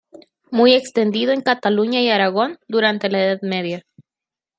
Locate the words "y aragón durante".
2.01-3.07